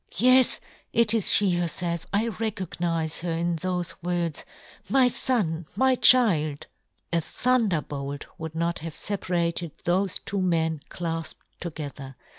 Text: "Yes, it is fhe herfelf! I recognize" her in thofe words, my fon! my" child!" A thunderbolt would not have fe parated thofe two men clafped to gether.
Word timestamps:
"Yes, 0.31 0.59
it 0.93 1.13
is 1.13 1.25
fhe 1.25 1.53
herfelf! 1.59 2.05
I 2.11 2.29
recognize" 2.29 3.19
her 3.19 3.31
in 3.33 3.55
thofe 3.57 3.93
words, 4.01 4.45
my 4.89 5.09
fon! 5.09 5.67
my" 5.75 5.93
child!" 6.01 6.65
A 7.13 7.21
thunderbolt 7.21 8.25
would 8.39 8.55
not 8.55 8.79
have 8.79 8.95
fe 8.95 9.17
parated 9.17 9.73
thofe 9.85 10.19
two 10.25 10.41
men 10.41 10.81
clafped 10.89 11.35
to 11.59 11.69
gether. 11.69 12.15